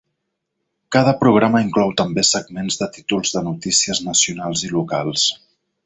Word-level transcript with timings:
Cada 0.95 1.13
programa 1.19 1.61
inclou 1.65 1.93
també 2.01 2.23
segments 2.31 2.81
de 2.83 2.89
títols 2.97 3.37
de 3.37 3.45
notícies 3.51 4.05
nacionals 4.11 4.69
i 4.71 4.77
locals. 4.77 5.29